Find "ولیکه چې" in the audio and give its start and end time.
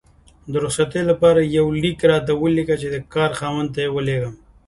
2.41-2.87